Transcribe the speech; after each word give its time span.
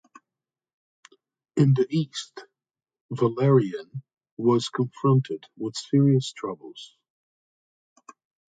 In 1.55 1.75
the 1.75 1.85
East, 1.91 2.45
Valerian 3.11 4.01
was 4.35 4.67
confronted 4.67 5.43
with 5.59 5.75
serious 5.77 6.31
troubles. 6.33 6.97